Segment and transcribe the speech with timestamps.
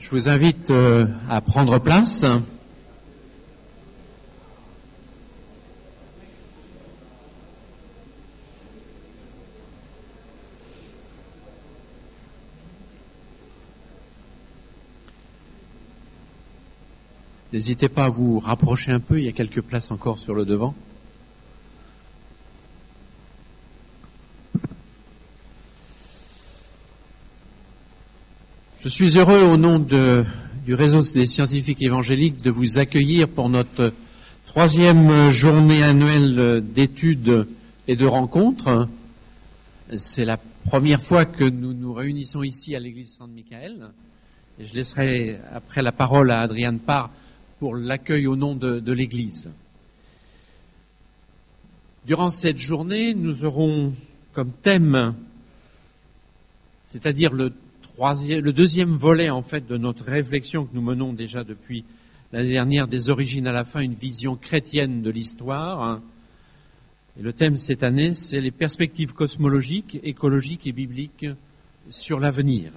[0.00, 2.24] Je vous invite euh, à prendre place.
[17.52, 20.46] N'hésitez pas à vous rapprocher un peu, il y a quelques places encore sur le
[20.46, 20.74] devant.
[28.82, 30.24] Je suis heureux au nom de,
[30.64, 33.92] du réseau des scientifiques évangéliques de vous accueillir pour notre
[34.46, 37.46] troisième journée annuelle d'études
[37.88, 38.88] et de rencontres.
[39.98, 43.90] C'est la première fois que nous nous réunissons ici à l'église Saint-Michael.
[44.58, 47.10] Et je laisserai après la parole à Adrienne Parr
[47.58, 49.50] pour l'accueil au nom de, de l'Église.
[52.06, 53.92] Durant cette journée, nous aurons
[54.32, 55.16] comme thème,
[56.86, 57.52] c'est-à-dire le,
[58.00, 61.84] le deuxième volet en fait de notre réflexion que nous menons déjà depuis
[62.32, 66.00] l'année dernière, des origines à la fin, une vision chrétienne de l'histoire.
[67.18, 71.26] Et le thème cette année, c'est les perspectives cosmologiques, écologiques et bibliques
[71.90, 72.72] sur l'avenir.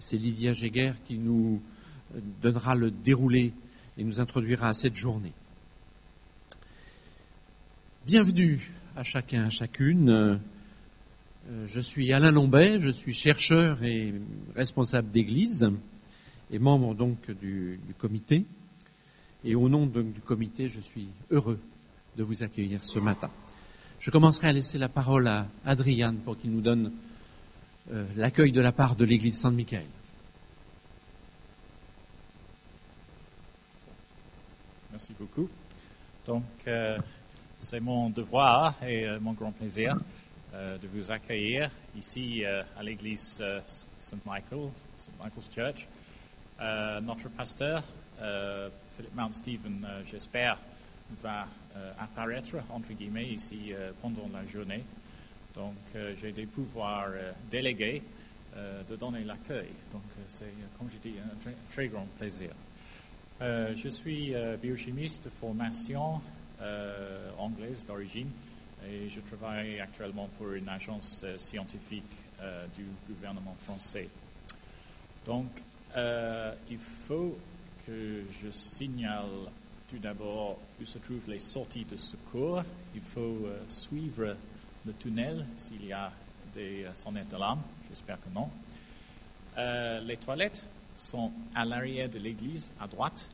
[0.00, 1.62] C'est Lydia Jäger qui nous
[2.42, 3.54] donnera le déroulé
[3.96, 5.32] et nous introduira à cette journée.
[8.04, 10.40] Bienvenue à chacun, à chacune.
[11.50, 14.14] Euh, je suis Alain Lombet, je suis chercheur et
[14.54, 15.68] responsable d'église
[16.52, 18.44] et membre donc du, comité.
[19.44, 21.58] Et au nom donc, du comité, je suis heureux
[22.16, 23.30] de vous accueillir ce matin.
[23.98, 26.92] Je commencerai à laisser la parole à Adriane pour qu'il nous donne
[27.90, 29.86] euh, l'accueil de la part de l'église Saint-Michael.
[34.92, 35.48] Merci beaucoup.
[36.24, 36.98] Donc, euh,
[37.58, 39.96] c'est mon devoir et mon grand plaisir
[40.52, 44.24] de vous accueillir ici euh, à l'église euh, St.
[44.26, 45.12] Michael, St.
[45.22, 45.88] Michael's Church.
[47.02, 47.82] notre pasteur,
[48.96, 50.58] Philip Mount Stephen, j'espère,
[51.22, 51.46] va
[51.98, 54.84] apparaître, entre guillemets, ici pendant la journée.
[55.54, 55.74] Donc,
[56.20, 57.10] j'ai des pouvoirs
[57.50, 58.02] délégués
[58.54, 59.70] de donner l'accueil.
[59.90, 62.50] Donc, c'est, comme je dis, un très, très grand plaisir.
[63.42, 66.20] Euh, je suis euh, biochimiste de formation
[66.60, 68.28] euh, anglaise d'origine
[68.88, 72.16] et je travaille actuellement pour une agence scientifique
[72.76, 74.08] du gouvernement français.
[75.24, 75.48] Donc,
[75.96, 77.36] il faut
[77.86, 79.50] que je signale
[79.88, 82.62] tout d'abord où se trouvent les sorties de secours.
[82.94, 84.36] Il faut suivre
[84.84, 86.10] le tunnel s'il y a
[86.54, 87.62] des sonnettes d'alarme.
[87.88, 88.48] J'espère que non.
[89.56, 90.66] les toilettes
[90.96, 93.28] sont à l'arrière de l'église, à droite.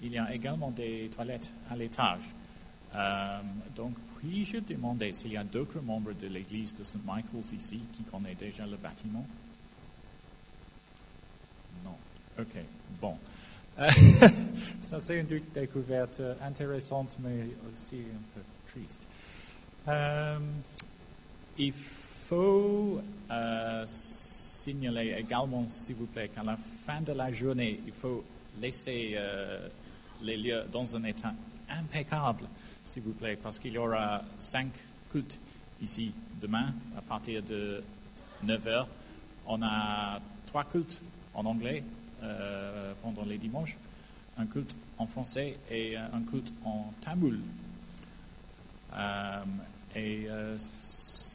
[0.00, 2.22] Il y a également des toilettes à l'étage.
[2.94, 3.40] Euh,
[3.76, 7.04] donc, puis-je demander s'il y a d'autres membres de l'église de St.
[7.04, 9.26] Michael's ici qui connaissent déjà le bâtiment?
[11.84, 11.96] Non.
[12.38, 12.56] OK.
[13.00, 13.16] Bon.
[13.78, 13.90] Euh,
[14.80, 18.40] ça, c'est une découverte intéressante, mais aussi un peu
[18.72, 19.06] triste.
[19.86, 20.38] Euh,
[21.58, 23.00] il faut
[24.68, 28.24] signaler également, s'il vous plaît, qu'à la fin de la journée, il faut
[28.60, 29.68] laisser euh,
[30.22, 31.34] les lieux dans un état
[31.68, 32.44] impeccable,
[32.84, 34.70] s'il vous plaît, parce qu'il y aura cinq
[35.10, 35.38] cultes
[35.80, 37.82] ici demain à partir de
[38.42, 38.88] 9 heures.
[39.46, 41.00] On a trois cultes
[41.34, 41.82] en anglais
[42.22, 43.76] euh, pendant les dimanches,
[44.36, 47.40] un culte en français et un culte en tamoul.
[48.94, 49.44] Euh,
[49.94, 50.28] et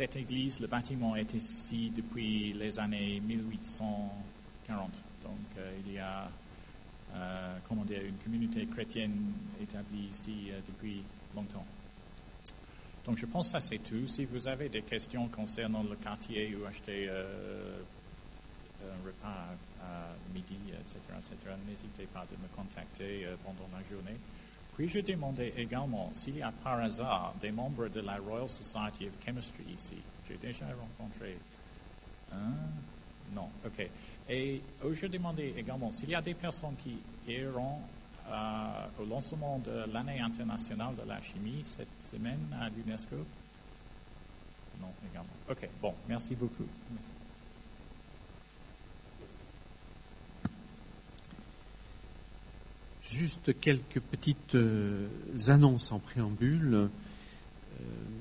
[0.00, 5.02] cette église, le bâtiment est ici depuis les années 1840.
[5.22, 6.26] Donc euh, il y a
[7.14, 11.02] euh, comment dire, une communauté chrétienne établie ici euh, depuis
[11.34, 11.64] longtemps.
[13.04, 14.06] Donc je pense que ça c'est tout.
[14.06, 20.98] Si vous avez des questions concernant le quartier ou acheter un repas à midi, etc.,
[21.18, 24.18] etc., n'hésitez pas de me contacter pendant la journée.
[24.80, 29.12] Puis-je demander également s'il y a par hasard des membres de la Royal Society of
[29.24, 29.96] Chemistry ici
[30.28, 31.36] J'ai déjà rencontré
[32.32, 32.54] un.
[33.34, 33.88] Non, ok.
[34.32, 36.96] Et je demandais également s'il y a des personnes qui
[37.26, 37.78] iront
[38.28, 43.16] euh, au lancement de l'année internationale de la chimie cette semaine à l'UNESCO?
[44.80, 45.28] Non, également.
[45.50, 46.64] Ok, bon, merci beaucoup.
[53.02, 55.08] Juste quelques petites euh,
[55.48, 56.74] annonces en préambule.
[56.74, 56.88] Euh,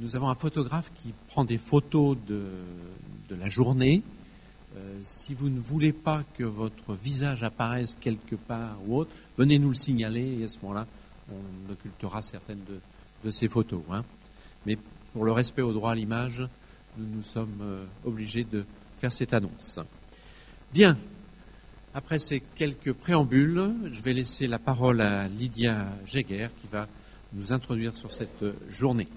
[0.00, 2.56] nous avons un photographe qui prend des photos de
[3.30, 4.02] la journée.
[4.76, 9.58] Euh, si vous ne voulez pas que votre visage apparaisse quelque part ou autre, venez
[9.58, 10.86] nous le signaler et à ce moment-là,
[11.30, 13.82] on occultera certaines de, ces photos.
[13.90, 14.04] Hein.
[14.66, 14.76] Mais
[15.12, 16.42] pour le respect au droit à l'image,
[16.96, 18.64] nous nous sommes euh, obligés de
[18.98, 19.78] faire cette annonce.
[20.72, 20.96] Bien.
[21.94, 26.88] Après ces quelques préambules, je vais laisser la parole à Lydia Jäger qui va
[27.34, 29.08] nous introduire sur cette journée.